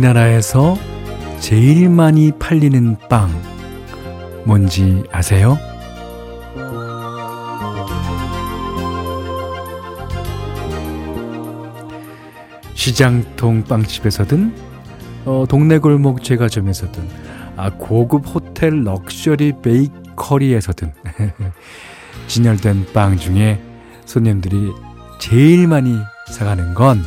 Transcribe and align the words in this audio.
우리나라에서 0.00 0.76
제일 1.40 1.90
많이 1.90 2.32
팔리는 2.32 2.96
빵 3.08 3.30
뭔지 4.44 5.02
아세요? 5.12 5.58
시장통 12.74 13.64
빵집에서든 13.64 14.54
어, 15.26 15.44
동네 15.48 15.78
골목 15.78 16.24
제과점에서든 16.24 17.06
아, 17.56 17.70
고급 17.70 18.26
호텔 18.26 18.84
럭셔리 18.84 19.54
베이커리에서든 19.60 20.94
진열된 22.26 22.86
빵 22.94 23.18
중에 23.18 23.60
손님들이 24.06 24.70
제일 25.18 25.68
많이 25.68 25.98
사가는 26.28 26.72
건 26.74 27.02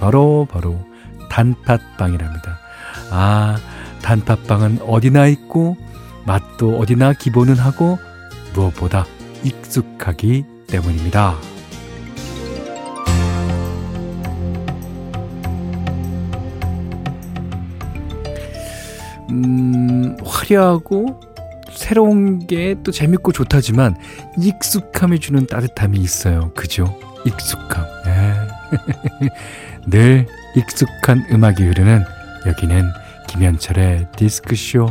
바로 0.00 0.46
바로 0.50 0.91
단팥빵이랍니다. 1.32 2.58
아, 3.10 3.56
단팥빵은 4.02 4.80
어디나 4.82 5.26
있고 5.28 5.78
맛도 6.26 6.78
어디나 6.78 7.14
기본은 7.14 7.56
하고 7.56 7.98
무엇보다 8.52 9.06
익숙하기 9.42 10.44
때문입니다. 10.66 11.36
음, 19.30 20.16
화려하고 20.24 21.20
새로운 21.70 22.46
게 22.46 22.76
또 22.84 22.92
재밌고 22.92 23.32
좋다지만 23.32 23.96
익숙함이 24.38 25.18
주는 25.20 25.46
따뜻함이 25.46 25.98
있어요. 25.98 26.52
그죠? 26.54 26.98
익숙함. 27.24 27.86
예. 28.06 29.28
늘 29.90 30.26
익숙한 30.54 31.26
음악이 31.30 31.62
흐르는 31.62 32.04
여기는 32.46 32.90
김현철의 33.28 34.08
디스크쇼. 34.16 34.86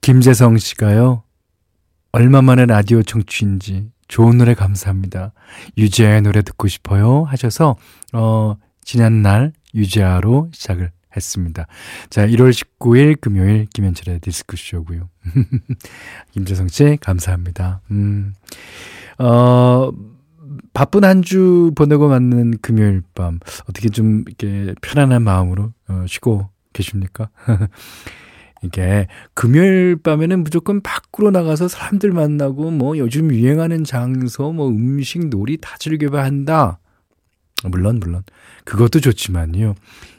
김재성 0.00 0.56
씨가요. 0.56 1.22
얼마 2.12 2.42
만에 2.42 2.66
라디오 2.66 3.02
청취인지 3.02 3.90
좋은 4.08 4.38
노래 4.38 4.54
감사합니다. 4.54 5.32
유재하의 5.76 6.22
노래 6.22 6.42
듣고 6.42 6.66
싶어요 6.66 7.24
하셔서 7.24 7.76
어 8.12 8.56
지난날 8.82 9.52
유재하로 9.74 10.50
시작을 10.52 10.90
했습니다. 11.16 11.66
자, 12.10 12.26
1월 12.26 12.50
19일 12.50 13.20
금요일 13.20 13.66
김현철의 13.72 14.20
디스크쇼고요. 14.20 15.08
김재성 16.32 16.68
씨 16.68 16.98
감사합니다. 17.00 17.80
음. 17.90 18.34
어 19.18 19.90
바쁜 20.72 21.04
한 21.04 21.22
주 21.22 21.72
보내고 21.76 22.08
맞는 22.08 22.58
금요일 22.62 23.02
밤 23.14 23.38
어떻게 23.68 23.88
좀 23.88 24.24
이렇게 24.26 24.74
편안한 24.80 25.22
마음으로 25.22 25.72
어, 25.88 26.04
쉬고 26.08 26.48
계십니까? 26.72 27.28
이게 28.62 29.06
금요일 29.34 29.96
밤에는 29.96 30.42
무조건 30.42 30.80
밖으로 30.82 31.30
나가서 31.30 31.68
사람들 31.68 32.12
만나고 32.12 32.70
뭐 32.70 32.98
요즘 32.98 33.32
유행하는 33.32 33.84
장소 33.84 34.52
뭐 34.52 34.68
음식 34.68 35.28
놀이 35.28 35.56
다 35.56 35.76
즐겨봐야 35.78 36.24
한다. 36.24 36.78
물론 37.68 38.00
물론 38.00 38.22
그것도 38.64 39.00
좋지만요. 39.00 39.74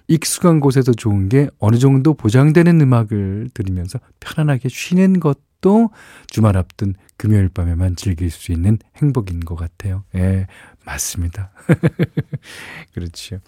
익숙한 0.07 0.59
곳에서 0.59 0.91
좋은 0.93 1.29
게 1.29 1.49
어느 1.59 1.77
정도 1.77 2.13
보장되는 2.13 2.81
음악을 2.81 3.49
들으면서 3.53 3.99
편안하게 4.19 4.69
쉬는 4.69 5.19
것도 5.19 5.91
주말 6.27 6.57
앞둔 6.57 6.95
금요일 7.17 7.49
밤에만 7.49 7.95
즐길 7.95 8.29
수 8.29 8.51
있는 8.51 8.77
행복인 8.97 9.39
것 9.41 9.55
같아요. 9.55 10.03
예, 10.15 10.47
맞습니다. 10.85 11.51
그렇죠. 12.93 13.39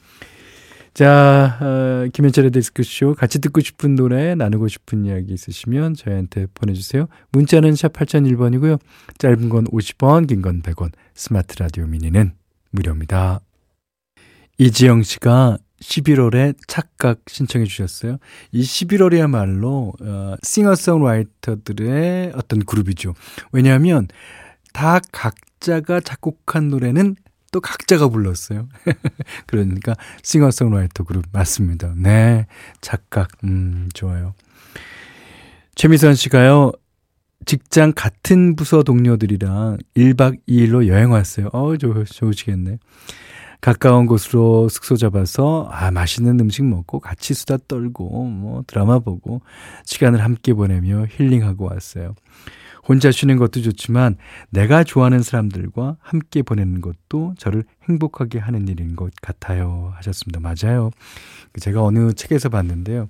자, 0.94 1.58
어, 1.60 2.08
김현철의 2.14 2.52
데스크쇼 2.52 3.16
같이 3.16 3.40
듣고 3.42 3.62
싶은 3.62 3.96
노래, 3.96 4.36
나누고 4.36 4.68
싶은 4.68 5.06
이야기 5.06 5.34
있으시면 5.34 5.96
저희한테 5.96 6.46
보내주세요. 6.54 7.08
문자는 7.32 7.76
샵 7.76 7.94
8001번이고요. 7.94 8.80
짧은 9.18 9.50
건 9.50 9.66
50원, 9.66 10.28
긴 10.28 10.44
건 10.44 10.62
100원, 10.62 10.92
스마트 11.16 11.58
라디오 11.58 11.88
미니는 11.88 12.34
무료입니다. 12.70 13.40
이지영 14.58 15.04
씨가 15.04 15.58
11월에 15.82 16.56
착각 16.68 17.20
신청해 17.28 17.66
주셨어요. 17.66 18.18
이 18.52 18.62
11월이야말로 18.62 19.94
어, 20.02 20.36
싱어송라이터들의 20.42 22.34
어떤 22.36 22.60
그룹이죠. 22.60 23.14
왜냐하면 23.52 24.08
다 24.72 25.00
각자가 25.12 26.00
작곡한 26.00 26.70
노래는 26.70 27.16
또 27.52 27.62
각자가 27.62 28.08
불렀어요. 28.08 28.68
그러니까 29.46 29.94
싱어송라이터 30.24 31.04
그룹 31.04 31.26
맞습니다. 31.32 31.94
네, 31.96 32.48
착각 32.82 33.30
음 33.44 33.90
좋아요. 33.94 34.34
최미선 35.76 36.16
씨가요. 36.16 36.72
직장 37.46 37.92
같은 37.94 38.56
부서 38.56 38.84
동료들이랑 38.84 39.78
1박 39.96 40.40
2일로 40.48 40.88
여행 40.88 41.12
왔어요. 41.12 41.50
어, 41.52 41.76
좋, 41.78 42.06
좋으시겠네. 42.06 42.80
가까운 43.64 44.08
곳으로 44.08 44.68
숙소 44.68 44.98
잡아서 44.98 45.70
아 45.72 45.90
맛있는 45.90 46.38
음식 46.42 46.66
먹고 46.66 47.00
같이 47.00 47.34
수다 47.34 47.56
떨고 47.66 48.26
뭐 48.26 48.62
드라마 48.68 49.00
보고 49.00 49.42
시간을 49.86 50.22
함께 50.22 50.54
보내며 50.54 51.06
힐링하고 51.10 51.70
왔어요. 51.70 52.14
혼자 52.86 53.10
쉬는 53.10 53.38
것도 53.38 53.62
좋지만 53.62 54.18
내가 54.50 54.84
좋아하는 54.84 55.22
사람들과 55.24 55.96
함께 56.02 56.42
보내는 56.42 56.82
것도 56.82 57.36
저를 57.38 57.64
행복하게 57.88 58.40
하는 58.40 58.68
일인 58.68 58.98
것 58.98 59.14
같아요. 59.22 59.94
하셨습니다. 59.96 60.42
맞아요. 60.42 60.92
제가 61.58 61.82
어느 61.82 62.12
책에서 62.12 62.50
봤는데요. 62.50 63.08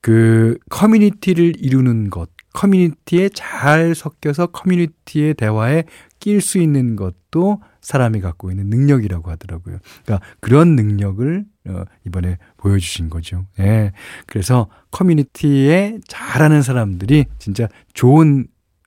그 0.00 0.58
커뮤니티를 0.68 1.52
이루는 1.58 2.10
것, 2.10 2.28
커뮤니티에 2.54 3.28
잘 3.28 3.94
섞여서 3.94 4.48
커뮤니티의 4.48 5.34
대화에 5.34 5.84
낄 6.18 6.40
수 6.40 6.58
있는 6.58 6.96
것도 6.96 7.60
사람이 7.80 8.20
갖고 8.20 8.50
있는 8.50 8.66
능력이라고 8.68 9.30
하더라고요. 9.30 9.78
그러니까 10.04 10.26
그런 10.40 10.76
능력을 10.76 11.44
어, 11.68 11.84
이번에 12.06 12.38
보여주신 12.56 13.10
거죠. 13.10 13.46
예. 13.58 13.62
네. 13.62 13.92
그래서 14.26 14.68
커뮤니티에 14.90 15.98
잘하는 16.08 16.62
사람들이 16.62 17.26
진짜 17.38 17.68
좋은 17.92 18.46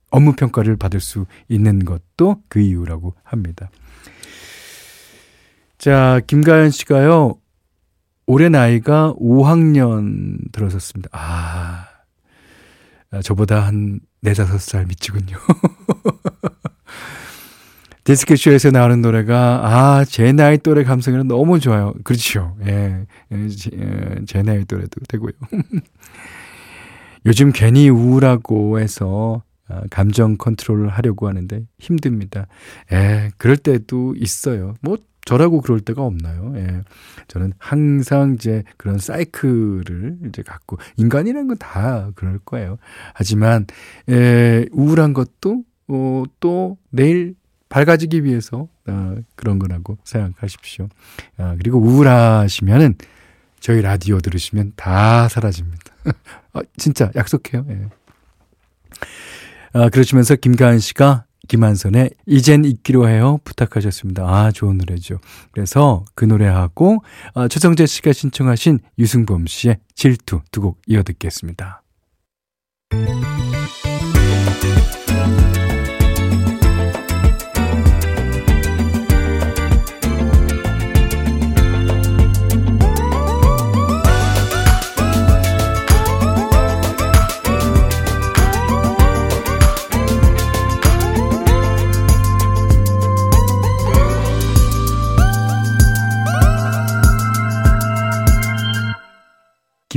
업무 0.09 0.33
평가를 0.33 0.77
받을 0.77 0.99
수 0.99 1.25
있는 1.47 1.85
것도 1.85 2.43
그 2.47 2.59
이유라고 2.59 3.15
합니다. 3.23 3.69
자, 5.77 6.21
김가연 6.27 6.69
씨가요. 6.69 7.35
올해 8.25 8.47
나이가 8.47 9.13
5학년 9.19 10.37
들어섰습니다. 10.51 11.09
아, 11.11 11.87
저보다 13.23 13.65
한 13.65 13.99
4, 14.21 14.31
5살 14.31 14.87
미치군요. 14.87 15.35
디스크쇼에서 18.03 18.71
나오는 18.71 19.01
노래가, 19.01 19.61
아, 19.63 20.05
제 20.05 20.31
나이 20.33 20.57
또래 20.57 20.83
감성이랑 20.83 21.27
너무 21.27 21.59
좋아요. 21.59 21.93
그렇죠. 22.03 22.55
예. 22.65 23.05
제, 23.57 23.71
제 24.27 24.41
나이 24.43 24.65
또래도 24.65 24.99
되고요. 25.07 25.31
요즘 27.25 27.51
괜히 27.53 27.89
우울하고 27.89 28.79
해서 28.79 29.43
아, 29.69 29.81
감정 29.89 30.35
컨트롤을 30.37 30.89
하려고 30.89 31.27
하는데 31.27 31.65
힘듭니다. 31.79 32.47
예, 32.91 33.31
그럴 33.37 33.55
때도 33.55 34.15
있어요. 34.17 34.73
뭐 34.81 34.97
저라고 35.25 35.61
그럴 35.61 35.79
때가 35.79 36.01
없나요? 36.01 36.51
예. 36.57 36.81
저는 37.29 37.53
항상 37.57 38.33
이제 38.33 38.63
그런 38.75 38.97
사이클을 38.97 40.17
이제 40.27 40.41
갖고 40.43 40.77
인간이라는 40.97 41.47
건 41.47 41.57
다 41.57 42.11
그럴 42.15 42.39
거예요. 42.39 42.77
하지만 43.13 43.65
예, 44.09 44.65
우울한 44.73 45.13
것도 45.13 45.63
어, 45.87 46.23
또 46.41 46.77
내일 46.89 47.35
밝아지기 47.73 48.23
위해서 48.23 48.67
어, 48.87 49.15
그런 49.35 49.57
거라고 49.57 49.97
생각하십시오. 50.03 50.89
아, 51.37 51.55
그리고 51.57 51.79
우울하시면은 51.79 52.93
저희 53.59 53.81
라디오 53.81 54.19
들으시면 54.19 54.73
다 54.75 55.27
사라집니다. 55.27 55.83
아, 56.53 56.61
진짜 56.77 57.09
약속해요. 57.15 57.65
예. 57.69 57.81
아, 59.73 59.89
그러시면서 59.89 60.35
김가은 60.35 60.77
씨가 60.77 61.25
김한선의 61.47 62.11
이젠 62.27 62.63
잊기로 62.63 63.09
해요 63.09 63.39
부탁하셨습니다. 63.43 64.23
아 64.23 64.51
좋은 64.51 64.77
노래죠. 64.77 65.19
그래서 65.51 66.05
그 66.13 66.25
노래하고 66.25 67.03
아, 67.33 67.47
최성재 67.47 67.87
씨가 67.87 68.13
신청하신 68.13 68.79
유승범 68.99 69.47
씨의 69.47 69.77
질투 69.95 70.41
두 70.51 70.61
곡 70.61 70.79
이어 70.87 71.01
듣겠습니다. 71.01 71.81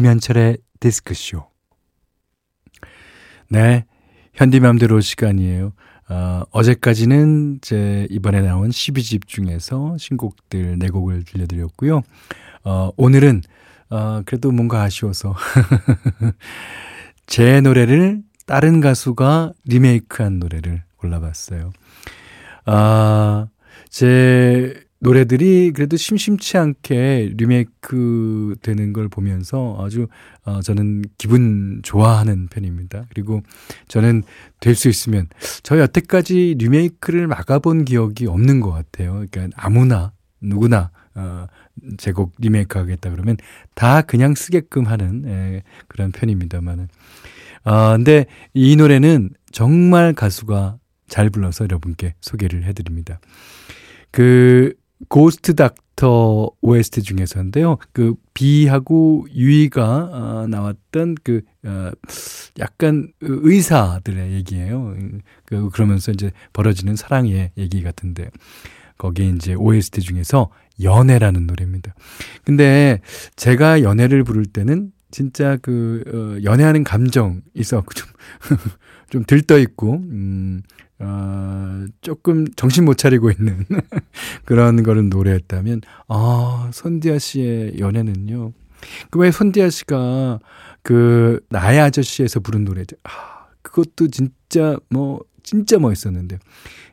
김현철의 0.07 0.59
디스크쇼. 0.79 1.45
네. 3.49 3.85
현디맘대로 4.35 5.01
시간이에요. 5.01 5.73
어, 6.09 6.43
어제까지는 6.53 7.59
제 7.61 8.07
이번에 8.09 8.41
나온 8.41 8.71
12집 8.71 9.27
중에서 9.27 9.97
신곡들 9.99 10.79
4곡을 10.79 11.27
들려드렸고요. 11.27 12.03
어, 12.63 12.91
오늘은 12.97 13.43
어, 13.91 14.23
그래도 14.25 14.53
뭔가 14.53 14.83
아쉬워서 14.83 15.35
제 17.27 17.61
노래를 17.61 18.23
다른 18.47 18.81
가수가 18.81 19.55
리메이크한 19.65 20.39
노래를 20.39 20.85
골라봤어요. 20.99 21.73
아, 22.67 23.49
제 23.89 24.86
노래들이 25.07 25.71
그래도 25.73 25.97
심심치 25.97 26.59
않게 26.59 27.35
리메이크 27.37 28.57
되는 28.61 28.93
걸 28.93 29.09
보면서 29.09 29.79
아주 29.79 30.09
어, 30.45 30.61
저는 30.61 31.05
기분 31.17 31.81
좋아하는 31.85 32.49
편입니다. 32.49 33.05
그리고 33.11 33.43
저는 33.87 34.25
될 34.59 34.75
수 34.75 34.89
있으면 34.89 35.29
저 35.63 35.79
여태까지 35.79 36.57
리메이크를 36.59 37.29
막아본 37.29 37.85
기억이 37.85 38.27
없는 38.27 38.61
것 38.61 38.73
같아요. 38.73 39.25
그러니까 39.31 39.57
아무나 39.57 40.13
누구나 40.41 40.91
어, 41.15 41.47
제곡 41.99 42.35
리메이크 42.39 42.77
하겠다 42.77 43.11
그러면 43.11 43.37
다 43.75 44.03
그냥 44.03 44.35
쓰게끔 44.35 44.87
하는 44.87 45.23
예, 45.27 45.63
그런 45.87 46.11
편입니다만은. 46.11 46.89
아, 47.63 47.93
근데 47.97 48.27
이 48.55 48.75
노래는 48.75 49.31
정말 49.53 50.15
가수가 50.15 50.79
잘 51.07 51.31
불러서 51.31 51.65
여러분께 51.65 52.15
소개를 52.21 52.65
해드립니다. 52.65 53.21
그 54.11 54.75
고스트 55.09 55.55
닥터 55.55 56.51
OST 56.61 57.03
중에서인데요. 57.03 57.79
그 57.93 58.15
비하고 58.35 59.27
유이가 59.35 60.11
어, 60.13 60.47
나왔던 60.49 61.17
그 61.23 61.43
어, 61.65 61.91
약간 62.59 63.13
의사들의 63.21 64.33
얘기예요. 64.33 64.95
그 65.45 65.71
그러면서 65.71 66.13
이제 66.13 66.33
벌어지는 66.53 66.97
사랑의 66.97 67.53
얘기 67.57 67.83
같은데 67.83 68.31
거기에 68.99 69.29
이제 69.29 69.55
OST 69.55 70.01
중에서 70.01 70.51
연애라는 70.83 71.47
노래입니다. 71.47 71.95
근데 72.45 73.01
제가 73.37 73.83
연애를 73.83 74.25
부를 74.25 74.47
때는 74.47 74.93
진짜 75.11 75.57
그 75.63 76.03
어, 76.09 76.45
연애하는 76.45 76.85
감정 76.85 77.43
있어갖고 77.55 77.95
좀 77.95 78.09
좀 79.09 79.25
들떠 79.25 79.59
있고 79.61 79.95
음 79.95 80.63
어, 80.99 81.87
조금 82.01 82.47
정신 82.57 82.85
못 82.85 82.97
차리고 82.97 83.31
있는 83.31 83.65
그런 84.45 84.83
거를 84.83 85.09
노래했다면, 85.09 85.83
아, 86.09 86.71
손디아 86.73 87.19
씨의 87.19 87.79
연애는요. 87.79 88.53
그 89.11 89.19
왜 89.19 89.31
손디아 89.31 89.71
씨가 89.71 90.41
그 90.83 91.41
나의 91.49 91.81
아저씨에서 91.81 92.41
부른 92.41 92.65
노래죠. 92.65 92.97
아, 93.05 93.47
그것도 93.63 94.09
진짜 94.09 94.77
뭐, 94.89 95.21
진짜 95.43 95.79
멋있었는데, 95.79 96.39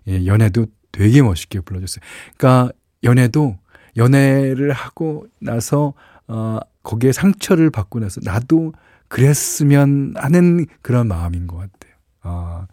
예, 0.10 0.26
연애도 0.26 0.66
되게 0.92 1.22
멋있게 1.22 1.62
불러줬어요. 1.62 2.04
그러니까 2.38 2.72
연애도 3.04 3.58
연애를 3.98 4.72
하고 4.74 5.26
나서, 5.40 5.94
어, 6.28 6.60
거기에 6.84 7.12
상처를 7.12 7.70
받고 7.70 8.00
나서 8.00 8.20
나도 8.24 8.74
그랬으면 9.08 10.14
하는 10.18 10.66
그런 10.82 11.08
마음인 11.08 11.48
것 11.48 11.58
같아요. 11.58 11.93
어, 12.24 12.66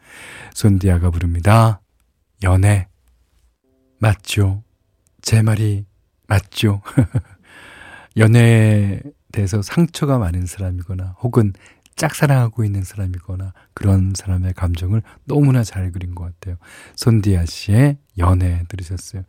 손디아가 0.55 1.11
부릅니다. 1.11 1.81
연애. 2.43 2.88
맞죠. 3.99 4.62
제 5.20 5.43
말이 5.43 5.85
맞죠. 6.26 6.82
연애에 8.17 9.00
대해서 9.32 9.62
상처가 9.62 10.19
많은 10.19 10.47
사람이거나 10.47 11.17
혹은 11.20 11.52
짝사랑하고 11.97 12.64
있는 12.64 12.82
사람이거나 12.82 13.52
그런 13.75 14.12
사람의 14.17 14.55
감정을 14.55 15.02
너무나 15.25 15.62
잘 15.62 15.93
그린 15.93 16.14
것 16.14 16.25
같아요. 16.25 16.56
손디아 16.97 17.44
씨의 17.44 17.99
연애 18.19 18.64
들으셨어요. 18.69 19.25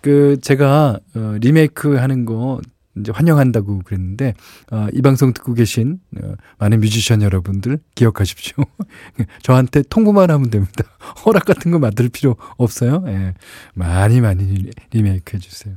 그 0.00 0.38
제가 0.40 0.98
어, 1.14 1.36
리메이크 1.40 1.96
하는 1.96 2.24
거 2.24 2.60
이제 2.98 3.12
환영한다고 3.14 3.80
그랬는데 3.84 4.34
어, 4.72 4.86
이 4.92 5.02
방송 5.02 5.32
듣고 5.32 5.54
계신 5.54 6.00
어, 6.22 6.34
많은 6.58 6.80
뮤지션 6.80 7.22
여러분들 7.22 7.78
기억하십시오. 7.94 8.56
저한테 9.42 9.82
통보만 9.82 10.30
하면 10.30 10.50
됩니다. 10.50 10.84
허락 11.24 11.44
같은 11.44 11.70
거 11.70 11.78
만들 11.78 12.08
필요 12.08 12.36
없어요. 12.56 13.04
예. 13.06 13.34
많이 13.74 14.20
많이 14.20 14.70
리메이크 14.92 15.36
해주세요. 15.36 15.76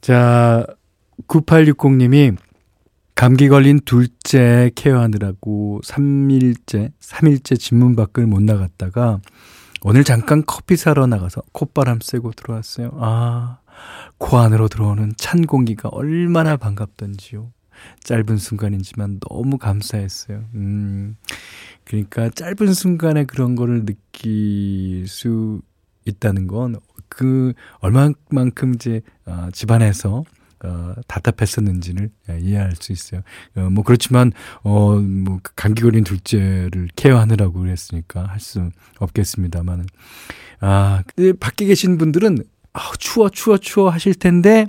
자 0.00 0.66
9860님이 1.26 2.36
감기 3.14 3.48
걸린 3.48 3.80
둘째 3.84 4.70
케어하느라고 4.74 5.80
3일째 5.84 6.92
3일째 7.00 7.58
집문 7.58 7.94
밖을 7.96 8.26
못 8.26 8.42
나갔다가 8.42 9.20
오늘 9.82 10.04
잠깐 10.04 10.42
커피 10.46 10.76
사러 10.76 11.06
나가서 11.06 11.42
콧바람 11.52 12.00
쐬고 12.02 12.32
들어왔어요. 12.32 12.90
아, 12.98 13.58
코 14.18 14.38
안으로 14.38 14.68
들어오는 14.68 15.12
찬 15.16 15.46
공기가 15.46 15.88
얼마나 15.90 16.56
반갑던지요. 16.56 17.52
짧은 18.04 18.36
순간이지만 18.36 19.20
너무 19.20 19.56
감사했어요. 19.56 20.44
음, 20.54 21.16
그러니까 21.84 22.28
짧은 22.28 22.74
순간에 22.74 23.24
그런 23.24 23.56
거를 23.56 23.86
느낄 23.86 25.06
수 25.08 25.62
있다는 26.06 26.46
건 26.46 26.76
그 27.10 27.52
얼마만큼 27.80 28.74
이제 28.76 29.02
어, 29.26 29.48
집안에서 29.52 30.24
어, 30.62 30.94
답답했었는지를 31.08 32.10
이해할 32.40 32.76
수 32.76 32.92
있어요. 32.92 33.22
어, 33.56 33.68
뭐 33.70 33.82
그렇지만 33.84 34.32
어 34.62 35.00
뭐 35.00 35.40
감기 35.56 35.82
걸린 35.82 36.04
둘째를 36.04 36.88
케어하느라고 36.96 37.60
그랬으니까 37.60 38.26
할 38.26 38.38
수 38.40 38.70
없겠습니다만은 38.98 39.86
아 40.60 41.02
밖에 41.40 41.64
계신 41.66 41.98
분들은 41.98 42.38
아, 42.72 42.92
추워, 42.98 43.28
추워, 43.28 43.58
추워 43.58 43.90
하실 43.90 44.14
텐데, 44.14 44.66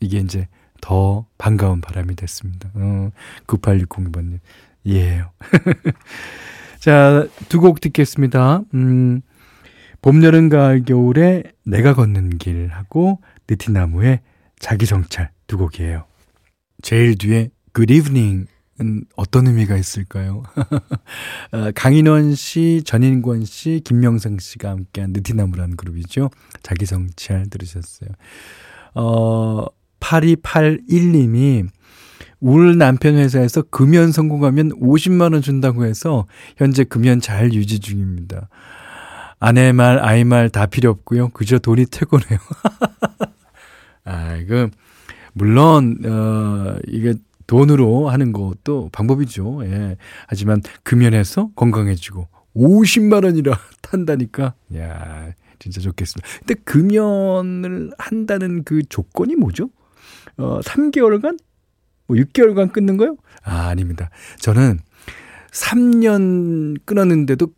이게 0.00 0.18
이제 0.18 0.48
더 0.80 1.26
반가운 1.38 1.80
바람이 1.80 2.14
됐습니다. 2.16 2.70
어, 2.74 3.10
9860번님. 3.46 4.40
이해해요. 4.84 5.30
자, 6.80 7.26
두 7.48 7.60
곡 7.60 7.80
듣겠습니다. 7.80 8.60
음, 8.74 9.22
봄, 10.02 10.22
여름, 10.22 10.50
가을, 10.50 10.84
겨울에 10.84 11.42
내가 11.64 11.94
걷는 11.94 12.36
길하고 12.36 13.20
느티나무의 13.48 14.20
자기 14.58 14.84
정찰 14.84 15.30
두 15.46 15.56
곡이에요. 15.56 16.04
제일 16.82 17.16
뒤에 17.16 17.48
Good 17.74 17.94
Evening 17.94 18.40
은 18.40 18.46
어떤 19.16 19.46
의미가 19.46 19.76
있을까요? 19.76 20.42
어, 21.52 21.70
강인원 21.74 22.34
씨, 22.34 22.82
전인권 22.84 23.44
씨, 23.44 23.80
김명상 23.84 24.38
씨가 24.38 24.70
함께한 24.70 25.12
느티나무라는 25.12 25.76
그룹이죠. 25.76 26.30
자기 26.62 26.86
성찰 26.86 27.48
들으셨어요. 27.48 28.10
어, 28.94 29.66
8281님이 30.00 31.68
울 32.40 32.76
남편 32.76 33.14
회사에서 33.16 33.62
금연 33.62 34.12
성공하면 34.12 34.70
50만원 34.80 35.42
준다고 35.42 35.84
해서 35.84 36.26
현재 36.56 36.84
금연 36.84 37.20
잘 37.20 37.52
유지 37.54 37.78
중입니다. 37.80 38.48
아내 39.38 39.72
말, 39.72 39.98
아이 40.02 40.24
말 40.24 40.48
다 40.48 40.66
필요 40.66 40.90
없고요. 40.90 41.28
그저 41.30 41.58
돈이 41.58 41.86
최고네요. 41.86 42.38
아, 44.04 44.36
이거, 44.36 44.68
물론, 45.32 45.98
어, 46.04 46.76
이게 46.88 47.14
돈으로 47.46 48.08
하는 48.08 48.32
것도 48.32 48.90
방법이죠. 48.92 49.60
예. 49.64 49.96
하지만 50.26 50.62
금연해서 50.82 51.50
건강해지고 51.56 52.28
50만 52.56 53.24
원이라 53.24 53.58
탄다니까. 53.82 54.54
야, 54.76 55.32
진짜 55.58 55.80
좋겠습니다. 55.80 56.28
근데 56.40 56.54
금연을 56.64 57.92
한다는 57.98 58.64
그 58.64 58.82
조건이 58.88 59.34
뭐죠? 59.34 59.70
어, 60.36 60.60
3개월간 60.60 61.38
뭐 62.06 62.16
6개월간 62.16 62.72
끊는 62.72 62.96
거요? 62.96 63.16
아, 63.42 63.68
아닙니다. 63.68 64.10
저는 64.38 64.80
3년 65.50 66.76
끊었는데도 66.84 67.48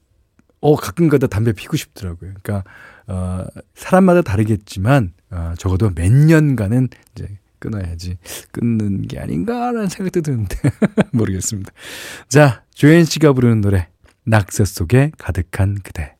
어 0.61 0.75
가끔가다 0.75 1.27
담배 1.27 1.53
피고 1.53 1.77
싶더라고요. 1.77 2.33
그러니까 2.43 2.65
어 3.07 3.45
사람마다 3.75 4.23
다르겠지만 4.23 5.13
어 5.31 5.55
적어도 5.59 5.91
몇 5.95 6.11
년간은 6.11 6.89
이제 7.15 7.39
끊어야지 7.59 8.19
끊는 8.53 9.03
게 9.03 9.19
아닌가라는 9.19 9.89
생각도 9.89 10.21
드는데 10.21 10.57
모르겠습니다. 11.13 11.73
자, 12.29 12.63
조현 12.75 13.05
씨가 13.05 13.33
부르는 13.33 13.61
노래 13.61 13.89
낙서 14.25 14.65
속에 14.65 15.13
가득한 15.19 15.79
그대. 15.83 16.17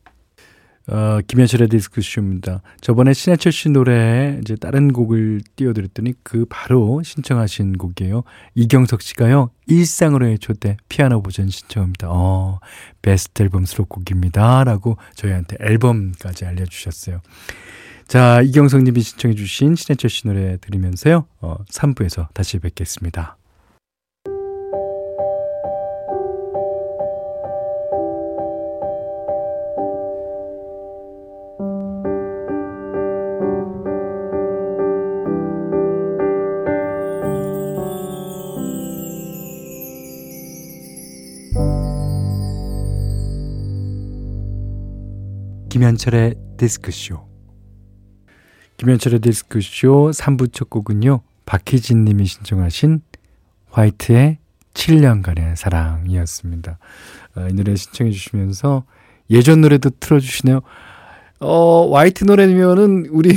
어, 0.89 1.19
김현철의 1.27 1.67
디스크쇼입니다. 1.67 2.61
저번에 2.79 3.11
신해철 3.11 3.51
씨 3.51 3.69
노래 3.69 4.39
이제 4.41 4.55
다른 4.55 4.93
곡을 4.93 5.41
띄워드렸더니 5.57 6.13
그 6.23 6.45
바로 6.49 7.03
신청하신 7.03 7.77
곡이에요. 7.77 8.23
이경석 8.55 9.01
씨가요, 9.01 9.51
일상으로의 9.67 10.39
초대 10.39 10.77
피아노 10.87 11.21
버전 11.21 11.49
신청합니다. 11.49 12.07
어, 12.09 12.59
베스트 13.01 13.43
앨범 13.43 13.65
수록곡입니다. 13.65 14.63
라고 14.63 14.97
저희한테 15.15 15.57
앨범까지 15.59 16.45
알려주셨어요. 16.45 17.19
자, 18.07 18.41
이경성 18.41 18.85
님이 18.85 19.01
신청해 19.01 19.35
주신 19.35 19.75
신해철 19.75 20.09
씨 20.09 20.25
노래 20.27 20.55
들으면서요. 20.61 21.25
어, 21.41 21.57
3부에서 21.65 22.33
다시 22.33 22.57
뵙겠습니다. 22.57 23.37
김현철의 45.69 46.35
디스크쇼 46.57 47.26
김현철의 48.77 49.21
디스크쇼 49.21 50.11
3부 50.13 50.53
첫 50.53 50.69
곡은요, 50.69 51.21
박희진 51.45 52.05
님이 52.05 52.25
신청하신 52.25 53.01
화이트의 53.71 54.37
7년간의 54.75 55.55
사랑이었습니다. 55.55 56.77
어, 57.35 57.47
이 57.49 57.53
노래 57.53 57.75
신청해 57.75 58.11
주시면서 58.11 58.83
예전 59.31 59.61
노래도 59.61 59.89
틀어주시네요. 59.99 60.61
어, 61.39 61.95
화이트 61.95 62.25
노래면은 62.25 63.07
우리 63.09 63.35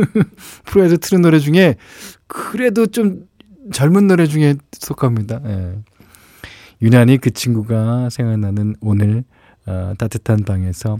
프로에서 0.64 0.96
틀은 0.96 1.20
노래 1.20 1.38
중에 1.38 1.76
그래도 2.26 2.86
좀 2.86 3.28
젊은 3.72 4.06
노래 4.06 4.26
중에 4.26 4.54
속합니다. 4.72 5.40
예. 5.44 5.78
유난히 6.80 7.18
그 7.18 7.30
친구가 7.30 8.08
생각나는 8.08 8.76
오늘 8.80 9.24
어, 9.66 9.92
따뜻한 9.98 10.44
방에서 10.44 10.98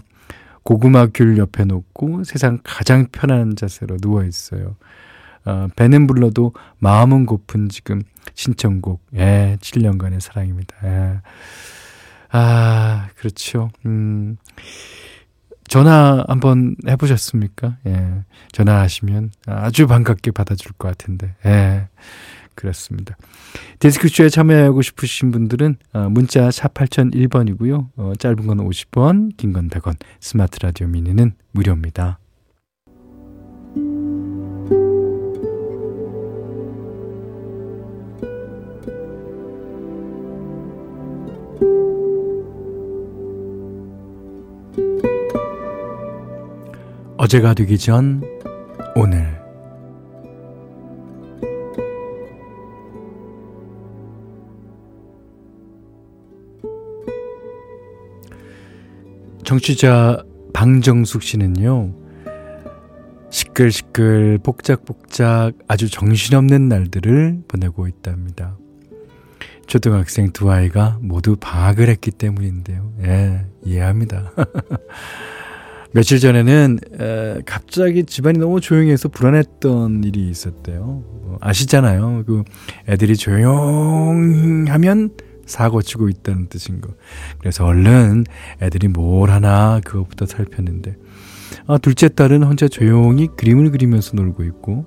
고구마 0.63 1.09
귤 1.15 1.39
옆에 1.39 1.65
놓고 1.65 2.25
세상 2.25 2.59
가장 2.63 3.07
편한 3.11 3.57
자세로 3.57 3.97
누워 3.99 4.25
있어요. 4.25 4.77
어, 5.45 5.69
배는 5.75 6.07
불러도 6.07 6.53
마음은 6.79 7.27
고픈 7.27 7.69
지금 7.69 8.03
신청곡, 8.35 9.03
예, 9.17 9.57
7년간의 9.61 10.21
사랑입니다. 10.21 10.77
예. 10.85 11.21
아, 12.31 13.09
그렇죠. 13.17 13.71
음, 13.87 14.37
전화 15.67 16.25
한번 16.29 16.77
해보셨습니까? 16.87 17.79
예, 17.87 18.25
전화하시면 18.53 19.33
아주 19.47 19.87
반갑게 19.87 20.33
받아줄 20.33 20.73
것 20.73 20.89
같은데, 20.89 21.35
예. 21.47 21.89
그렇습니다. 22.55 23.17
디스크쇼에 23.79 24.29
참여하고 24.29 24.83
싶으신 24.83 25.31
분들은 25.31 25.77
어, 25.95 26.09
문자 26.11 26.51
샵 26.51 26.75
8001번이고요. 26.75 27.89
어, 27.97 28.13
짧은 28.19 28.47
건 28.47 28.59
50원, 28.59 29.37
긴 29.37 29.53
건 29.53 29.69
100원, 29.69 29.97
스마트 30.21 30.59
라디오 30.61 30.87
미니는 30.87 31.33
무료입니다. 31.53 32.19
어제가 47.17 47.55
되기 47.55 47.77
전 47.79 48.23
오늘 48.97 49.40
정취자 59.51 60.23
방정숙 60.55 61.25
씨는요, 61.25 61.93
시끌시끌 63.31 64.39
복작복작 64.45 65.55
아주 65.67 65.91
정신없는 65.91 66.69
날들을 66.69 67.41
보내고 67.49 67.89
있답니다. 67.89 68.57
초등학생 69.67 70.31
두 70.31 70.53
아이가 70.53 71.01
모두 71.03 71.35
방학을 71.35 71.89
했기 71.89 72.13
때문인데요. 72.13 72.93
예, 73.03 73.45
이해합니다. 73.65 74.31
며칠 75.91 76.21
전에는 76.21 76.79
에, 77.01 77.41
갑자기 77.45 78.05
집안이 78.05 78.39
너무 78.39 78.61
조용해서 78.61 79.09
불안했던 79.09 80.05
일이 80.05 80.31
있었대요. 80.31 81.03
어, 81.05 81.39
아시잖아요. 81.41 82.23
그 82.25 82.45
애들이 82.89 83.17
조용하면 83.17 85.11
사고 85.51 85.83
치고 85.83 86.09
있다는 86.09 86.49
뜻인 86.49 86.81
거. 86.81 86.95
그래서 87.39 87.67
얼른 87.67 88.25
애들이 88.63 88.89
뭘 88.89 89.31
하나 89.31 89.81
그것부터 89.85 90.27
살폈는데 90.27 90.97
아, 91.67 91.79
둘째 91.79 92.09
딸은 92.09 92.43
혼자 92.43 92.69
조용히 92.69 93.29
그림을 93.37 93.71
그리면서 93.71 94.17
놀고 94.17 94.45
있고 94.45 94.87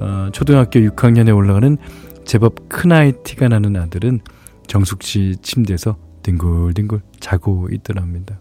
어, 0.00 0.28
초등학교 0.32 0.80
6학년에 0.80 1.36
올라가는 1.36 1.76
제법 2.24 2.68
큰 2.68 2.92
아이 2.92 3.12
티가 3.24 3.48
나는 3.48 3.76
아들은 3.76 4.20
정숙 4.66 5.02
씨 5.02 5.36
침대에서 5.42 5.96
뒹굴뒹굴 6.22 7.00
자고 7.20 7.68
있더랍니다. 7.72 8.38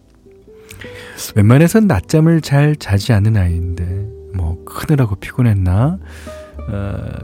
웬만해선 1.36 1.88
낮잠을 1.88 2.42
잘 2.42 2.76
자지 2.76 3.14
않는 3.14 3.38
아이인데 3.38 3.84
뭐 4.36 4.64
크느라고 4.66 5.16
피곤했나 5.16 5.98
어, 5.98 6.37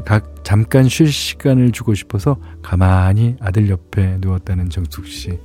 각 0.05 0.43
잠깐 0.43 0.87
쉴 0.87 1.07
시간을 1.07 1.71
주고 1.71 1.93
싶어서 1.93 2.37
가만히 2.61 3.35
아들 3.39 3.69
옆에 3.69 4.17
누웠다는 4.19 4.69
정숙 4.69 5.07
씨. 5.07 5.39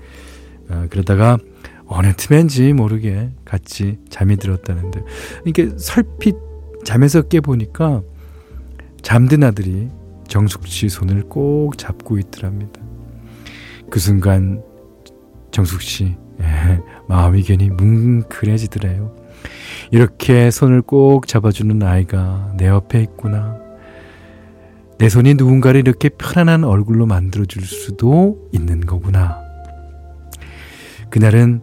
어, 0.68 0.86
그러다가 0.90 1.38
어느 1.86 2.12
틈엔지 2.14 2.74
모르게 2.74 3.30
같이 3.44 3.98
잠이 4.10 4.36
들었다는데 4.36 5.02
이게 5.46 5.70
설핏 5.78 6.36
잠에서 6.84 7.22
깨 7.22 7.40
보니까 7.40 8.02
잠든 9.02 9.42
아들이 9.42 9.88
정숙 10.28 10.66
씨 10.66 10.88
손을 10.88 11.22
꼭 11.22 11.78
잡고 11.78 12.18
있더랍니다. 12.18 12.80
그 13.90 13.98
순간 13.98 14.62
정숙 15.50 15.80
씨 15.80 16.16
예, 16.40 16.80
마음이 17.08 17.42
괜히 17.42 17.70
뭉클해지더래요. 17.70 19.16
이렇게 19.90 20.50
손을 20.50 20.82
꼭 20.82 21.26
잡아주는 21.26 21.82
아이가 21.82 22.52
내 22.56 22.68
옆에 22.68 23.02
있구나. 23.02 23.67
내 24.98 25.08
손이 25.08 25.34
누군가를 25.34 25.80
이렇게 25.80 26.08
편안한 26.08 26.64
얼굴로 26.64 27.06
만들어줄 27.06 27.62
수도 27.64 28.48
있는 28.52 28.80
거구나. 28.80 29.40
그날은 31.08 31.62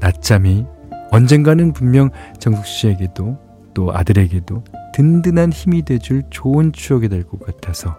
낮잠이 0.00 0.66
언젠가는 1.10 1.72
분명 1.72 2.10
정숙 2.38 2.64
씨에게도 2.66 3.38
또 3.74 3.94
아들에게도 3.94 4.64
든든한 4.94 5.52
힘이 5.52 5.82
돼줄 5.82 6.22
좋은 6.30 6.72
추억이 6.72 7.08
될 7.08 7.24
것 7.24 7.40
같아서 7.40 7.96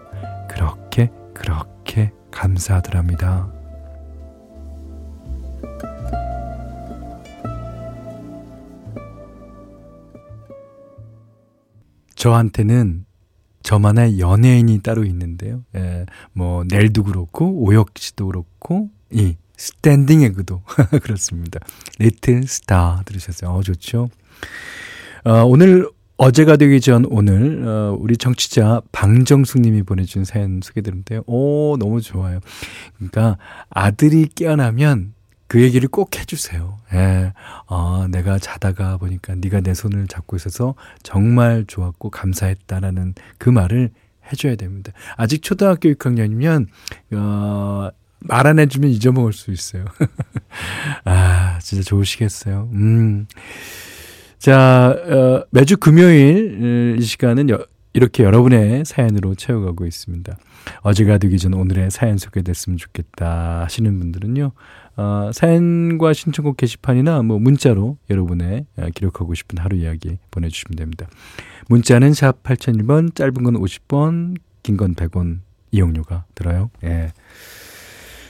그렇게 0.49 1.11
그렇게 1.33 2.11
감사하더랍니다. 2.31 3.51
저한테는 12.15 13.04
저만의 13.65 14.19
연예인이 14.19 14.79
따로 14.83 15.03
있는데요. 15.05 15.63
예, 15.75 16.05
뭐 16.33 16.63
넬도 16.67 17.03
그렇고 17.03 17.63
오혁 17.63 17.89
씨도 17.95 18.27
그렇고 18.27 18.91
이 19.11 19.35
스탠딩 19.57 20.21
에그도 20.21 20.61
그렇습니다. 21.01 21.59
리틀 21.97 22.43
스타 22.43 23.01
들으셨어요. 23.05 23.49
어 23.49 23.63
좋죠. 23.63 24.09
어, 25.23 25.43
오늘 25.45 25.89
어제가 26.17 26.57
되기 26.57 26.79
전 26.79 27.05
오늘 27.09 27.67
어, 27.67 27.97
우리 27.99 28.17
정치자 28.17 28.83
방정숙 28.91 29.61
님이 29.61 29.81
보내준 29.81 30.25
사연 30.25 30.59
소개드렸는데요. 30.63 31.23
오 31.25 31.75
너무 31.77 32.01
좋아요. 32.01 32.41
그러니까 32.97 33.39
아들이 33.69 34.27
깨어나면 34.27 35.14
그 35.47 35.61
얘기를 35.61 35.87
꼭 35.87 36.17
해주세요. 36.17 36.79
예. 36.93 37.33
어, 37.67 38.07
내가 38.09 38.39
자다가 38.39 38.97
보니까 38.97 39.35
네가 39.35 39.61
내 39.61 39.73
손을 39.73 40.07
잡고 40.07 40.35
있어서 40.35 40.75
정말 41.03 41.65
좋았고 41.67 42.09
감사했다라는 42.09 43.15
그 43.37 43.49
말을 43.49 43.91
해줘야 44.31 44.55
됩니다. 44.55 44.91
아직 45.17 45.43
초등학교 45.43 45.89
6학년이면 45.89 46.67
어, 47.13 47.89
말 48.27 48.47
안 48.47 48.59
해주면 48.59 48.89
잊어먹을 48.89 49.33
수 49.33 49.51
있어요. 49.51 49.85
아, 51.05 51.59
진짜 51.61 51.83
좋으시겠어요. 51.83 52.69
음. 52.73 53.27
자, 54.39 54.89
어, 54.89 55.45
매주 55.51 55.77
금요일 55.77 56.97
이 56.99 57.01
시간은 57.01 57.49
여, 57.49 57.65
이렇게 57.93 58.23
여러분의 58.23 58.83
사연으로 58.85 59.35
채워가고 59.35 59.85
있습니다. 59.85 60.37
어제가 60.81 61.17
되기 61.17 61.37
전 61.37 61.53
오늘의 61.53 61.91
사연 61.91 62.17
소개됐으면 62.17 62.77
좋겠다 62.77 63.63
하시는 63.63 63.97
분들은요. 63.97 64.51
어, 64.97 65.31
사연과 65.33 66.13
신청곡 66.13 66.57
게시판이나 66.57 67.21
뭐 67.23 67.37
문자로 67.39 67.97
여러분의 68.09 68.65
어, 68.77 68.87
기록하고 68.93 69.33
싶은 69.33 69.57
하루 69.57 69.75
이야기 69.75 70.17
보내주시면 70.31 70.77
됩니다. 70.77 71.07
문자는 71.67 72.13
샵 72.13 72.43
8001번, 72.43 73.15
짧은 73.15 73.33
건 73.43 73.55
50번, 73.55 74.35
긴 74.63 74.77
건 74.77 74.95
100원 74.95 75.39
이용료가 75.71 76.25
들어요. 76.33 76.69
예. 76.83 77.11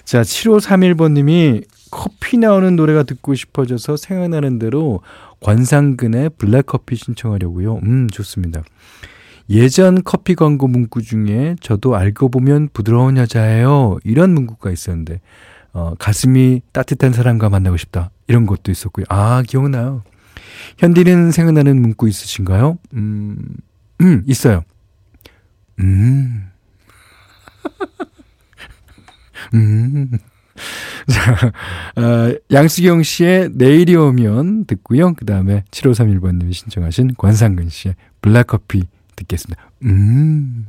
자, 0.03 0.21
7531번님이 0.21 1.65
커피 1.91 2.37
나오는 2.37 2.75
노래가 2.75 3.03
듣고 3.03 3.35
싶어져서 3.35 3.97
생각나는 3.97 4.59
대로 4.59 5.01
관상근의 5.39 6.31
블랙커피 6.37 6.95
신청하려고요. 6.95 7.79
음, 7.83 8.09
좋습니다. 8.09 8.63
예전 9.49 10.03
커피 10.03 10.33
광고 10.35 10.67
문구 10.67 11.03
중에 11.03 11.55
저도 11.61 11.95
알고 11.95 12.29
보면 12.29 12.69
부드러운 12.73 13.17
여자예요. 13.17 13.97
이런 14.03 14.33
문구가 14.33 14.71
있었는데 14.71 15.21
어, 15.75 15.93
가슴이 15.99 16.61
따뜻한 16.71 17.11
사람과 17.11 17.49
만나고 17.49 17.75
싶다. 17.75 18.09
이런 18.27 18.45
것도 18.45 18.71
있었고요. 18.71 19.05
아, 19.09 19.43
기억나요. 19.45 20.03
현디는 20.77 21.31
생각나는 21.31 21.81
문구 21.81 22.07
있으신가요? 22.07 22.79
음, 22.93 23.37
음, 23.99 24.23
있어요. 24.25 24.63
음. 25.79 26.47
음. 29.53 30.11
자, 31.11 31.51
어, 32.01 32.33
양수경 32.53 33.03
씨의 33.03 33.49
내일이 33.53 33.97
오면 33.97 34.67
듣고요. 34.67 35.13
그 35.15 35.25
다음에 35.25 35.65
7531번님이 35.71 36.53
신청하신 36.53 37.15
권상근 37.17 37.67
씨의 37.67 37.95
블랙커피 38.21 38.83
듣겠습니다. 39.17 39.71
음. 39.83 40.67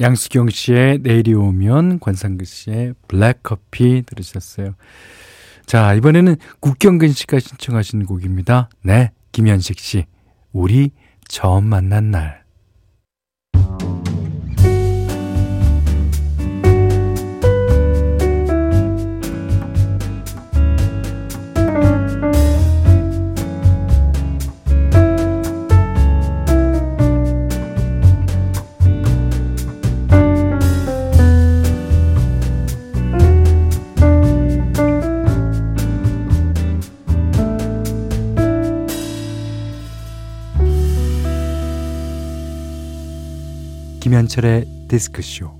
양수경 0.00 0.50
씨의 0.50 0.98
내일이 1.02 1.34
오면 1.34 2.00
권상근 2.00 2.44
씨의 2.44 2.94
블랙커피 3.08 4.02
들으셨어요. 4.06 4.74
자, 5.66 5.94
이번에는 5.94 6.36
국경근 6.60 7.12
씨가 7.12 7.40
신청하신 7.40 8.06
곡입니다. 8.06 8.68
네, 8.82 9.10
김현식 9.32 9.78
씨. 9.78 10.06
우리 10.52 10.92
처음 11.28 11.64
만난 11.64 12.10
날. 12.10 12.45
김현철의 44.26 44.66
디스크쇼 44.88 45.50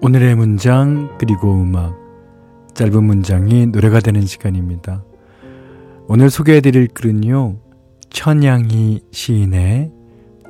오늘의 0.00 0.36
문장 0.36 1.16
그리고 1.18 1.52
음악 1.52 1.94
짧은 2.74 3.02
문장이 3.02 3.66
노래가 3.66 4.00
되는 4.00 4.22
시간입니다. 4.22 5.04
오늘 6.08 6.30
소개해드릴 6.30 6.88
글은요 6.88 7.58
천양희 8.10 9.02
시인의 9.10 9.92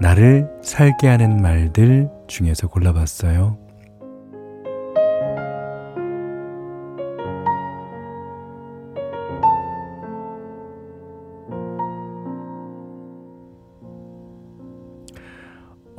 나를 0.00 0.48
살게 0.62 1.08
하는 1.08 1.40
말들 1.40 2.10
중에서 2.28 2.68
골라봤어요. 2.68 3.65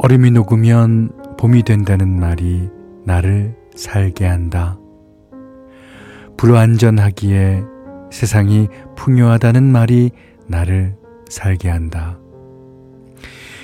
얼음이 0.07 0.31
녹으면 0.31 1.11
봄이 1.37 1.63
된다는 1.63 2.17
말이 2.17 2.69
나를 3.03 3.57
살게 3.75 4.25
한다. 4.25 4.79
불완전하기에 6.37 7.61
세상이 8.09 8.69
풍요하다는 8.95 9.69
말이 9.69 10.11
나를 10.47 10.95
살게 11.29 11.67
한다. 11.67 12.17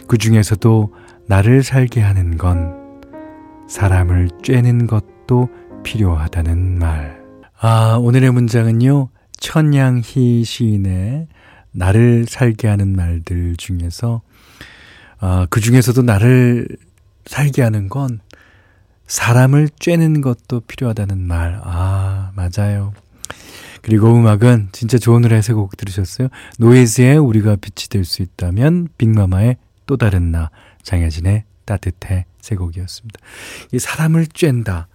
그 0.06 0.18
중에서도 0.18 0.94
나를 1.30 1.64
살게 1.64 2.02
하는 2.02 2.38
건 2.38 3.02
사람을 3.70 4.28
쬐는 4.44 4.90
것도 4.90 5.48
필요하다는 5.86 6.78
말. 6.78 7.24
아, 7.58 7.98
오늘의 8.02 8.32
문장은요, 8.32 9.08
천양희 9.40 10.44
시인의 10.44 11.28
나를 11.72 12.26
살게 12.28 12.68
하는 12.68 12.94
말들 12.94 13.56
중에서 13.56 14.24
아, 15.20 15.48
그 15.50 15.60
중에서도 15.60 16.02
나를 16.02 16.68
살게 17.26 17.62
하는 17.62 17.90
건 17.90 18.20
사람을 19.08 19.70
쬐는 19.80 20.22
것도 20.22 20.62
필요하다는 20.68 21.20
말. 21.20 21.60
아, 21.64 22.32
맞아요. 22.36 22.94
그리고 23.82 24.16
음악은 24.16 24.70
진짜 24.72 24.98
좋은 24.98 25.22
노래 25.22 25.42
세곡 25.42 25.76
들으셨어요? 25.76 26.30
노이즈의 26.58 27.18
우리가 27.18 27.58
빛이 27.58 27.90
될 27.90 28.06
수 28.06 28.22
있다면, 28.22 28.88
빅마마의 28.98 29.58
또 29.86 29.98
다른 29.98 30.32
나, 30.32 30.50
장혜진의 30.84 31.44
따뜻해 31.66 32.26
세 32.40 32.56
곡이었습니다. 32.56 33.20
이 33.74 33.80
사람을 33.80 34.26
쬐다. 34.28 34.86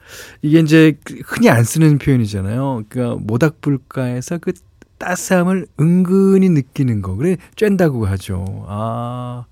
이게 0.42 0.60
이제 0.60 0.98
흔히 1.24 1.50
안 1.50 1.64
쓰는 1.64 1.98
표현이잖아요. 1.98 2.84
그러니까 2.88 3.22
모닥불가에서 3.22 4.38
그 4.38 4.52
따스함을 4.98 5.66
은근히 5.78 6.48
느끼는 6.48 7.02
거. 7.02 7.14
그래, 7.14 7.36
쬐다고 7.56 8.04
하죠. 8.06 8.64
아, 8.68 9.44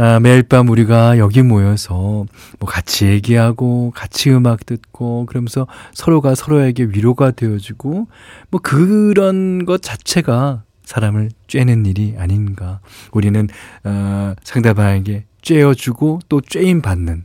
아, 0.00 0.20
매일 0.20 0.44
밤 0.44 0.68
우리가 0.68 1.18
여기 1.18 1.42
모여서 1.42 2.24
뭐 2.60 2.68
같이 2.68 3.06
얘기하고 3.06 3.90
같이 3.96 4.30
음악 4.30 4.64
듣고 4.64 5.26
그러면서 5.26 5.66
서로가 5.92 6.36
서로에게 6.36 6.84
위로가 6.84 7.32
되어주고 7.32 8.06
뭐 8.50 8.60
그런 8.62 9.64
것 9.66 9.82
자체가 9.82 10.62
사람을 10.84 11.30
쬐는 11.48 11.84
일이 11.88 12.14
아닌가. 12.16 12.78
우리는 13.10 13.48
어, 13.82 14.34
상대방에게 14.44 15.24
쬐어주고 15.42 16.20
또 16.28 16.40
쬐임 16.42 16.80
받는 16.80 17.24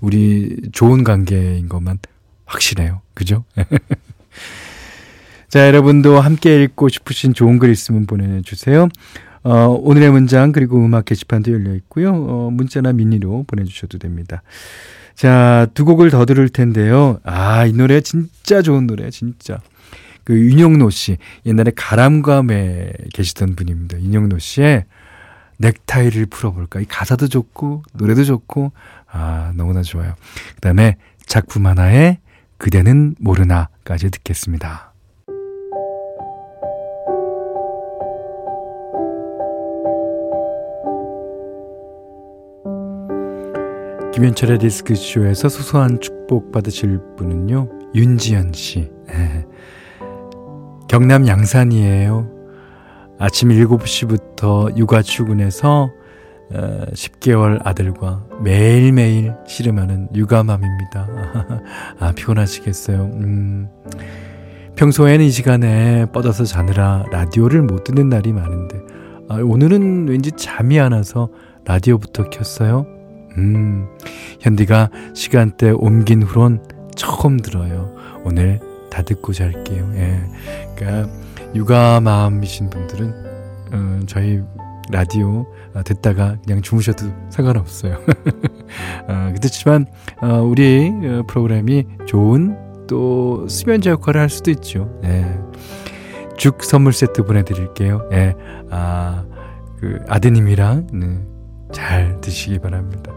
우리 0.00 0.56
좋은 0.72 1.04
관계인 1.04 1.68
것만 1.68 1.98
확실해요. 2.46 3.02
그죠? 3.12 3.44
자, 5.48 5.66
여러분도 5.66 6.18
함께 6.18 6.62
읽고 6.62 6.88
싶으신 6.88 7.34
좋은 7.34 7.58
글 7.58 7.70
있으면 7.70 8.06
보내주세요. 8.06 8.88
어, 9.44 9.66
오늘의 9.68 10.10
문장 10.10 10.52
그리고 10.52 10.84
음악 10.84 11.04
게시판도 11.04 11.52
열려 11.52 11.74
있고요. 11.74 12.12
어, 12.14 12.50
문자나 12.50 12.92
미니로 12.92 13.44
보내주셔도 13.46 13.98
됩니다. 13.98 14.42
자, 15.14 15.66
두 15.74 15.84
곡을 15.84 16.10
더 16.10 16.24
들을 16.24 16.48
텐데요. 16.48 17.20
아, 17.24 17.66
이 17.66 17.72
노래 17.72 18.00
진짜 18.00 18.62
좋은 18.62 18.86
노래, 18.86 19.10
진짜. 19.10 19.60
그 20.24 20.34
윤영노 20.34 20.90
씨, 20.90 21.18
옛날에 21.44 21.72
가람감에 21.74 22.92
계시던 23.12 23.56
분입니다. 23.56 24.00
윤영노 24.00 24.38
씨의 24.38 24.84
넥타이를 25.58 26.26
풀어볼까. 26.26 26.80
이 26.80 26.84
가사도 26.84 27.28
좋고, 27.28 27.82
노래도 27.92 28.24
좋고, 28.24 28.72
아, 29.10 29.52
너무나 29.56 29.82
좋아요. 29.82 30.14
그 30.54 30.60
다음에 30.60 30.96
작품 31.26 31.66
하나에 31.66 32.18
그대는 32.56 33.16
모르나까지 33.18 34.10
듣겠습니다. 34.10 34.91
김현철의 44.12 44.58
디스크쇼에서 44.58 45.48
소소한 45.48 45.98
축복 45.98 46.52
받으실 46.52 47.00
분은요, 47.16 47.68
윤지연 47.94 48.52
씨. 48.52 48.90
네. 49.08 49.46
경남 50.86 51.26
양산이에요. 51.26 52.28
아침 53.18 53.48
7시부터 53.48 54.76
육아 54.76 55.00
출근해서 55.00 55.90
어, 56.52 56.84
10개월 56.92 57.66
아들과 57.66 58.26
매일매일 58.42 59.34
씨름하는 59.46 60.08
육아맘입니다. 60.14 61.08
아, 61.98 62.12
피곤하시겠어요. 62.12 63.04
음, 63.14 63.70
평소에는 64.76 65.24
이 65.24 65.30
시간에 65.30 66.04
뻗어서 66.12 66.44
자느라 66.44 67.04
라디오를 67.10 67.62
못 67.62 67.84
듣는 67.84 68.10
날이 68.10 68.34
많은데, 68.34 68.78
아, 69.30 69.36
오늘은 69.36 70.08
왠지 70.08 70.32
잠이 70.32 70.78
안 70.78 70.92
와서 70.92 71.30
라디오부터 71.64 72.28
켰어요. 72.28 73.01
음, 73.38 73.88
현디가 74.40 74.90
시간대 75.14 75.70
옮긴 75.70 76.22
후론 76.22 76.62
처음 76.96 77.38
들어요. 77.38 77.94
오늘 78.24 78.60
다 78.90 79.02
듣고 79.02 79.32
잘게요. 79.32 79.90
예. 79.94 80.20
그러니까 80.76 81.10
육아 81.54 82.00
마음이신 82.00 82.70
분들은 82.70 83.12
어, 83.72 84.00
저희 84.06 84.42
라디오 84.90 85.46
어, 85.74 85.82
듣다가 85.82 86.36
그냥 86.44 86.60
주무셔도 86.60 87.06
상관없어요. 87.30 87.94
어, 89.08 89.32
그렇지만 89.34 89.86
어, 90.20 90.42
우리 90.42 90.90
어, 91.04 91.22
프로그램이 91.26 91.86
좋은 92.06 92.56
또 92.86 93.46
수면제 93.48 93.90
역할을 93.90 94.20
할 94.20 94.28
수도 94.28 94.50
있죠. 94.50 94.90
예. 95.04 95.38
죽 96.36 96.62
선물 96.62 96.92
세트 96.92 97.24
보내드릴게요. 97.24 98.08
예. 98.12 98.34
아, 98.70 99.24
그 99.78 99.98
아드님이랑 100.08 100.88
네, 100.92 101.18
잘 101.72 102.20
드시기 102.20 102.58
바랍니다. 102.58 103.12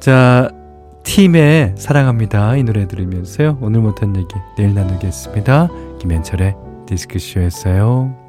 자, 0.00 0.50
팀의 1.04 1.74
사랑합니다. 1.76 2.56
이 2.56 2.64
노래 2.64 2.88
들으면서요. 2.88 3.58
오늘 3.60 3.80
못한 3.80 4.16
얘기 4.16 4.28
내일 4.56 4.74
나누겠습니다. 4.74 5.68
김현철의 6.00 6.56
디스크쇼였어요. 6.86 8.23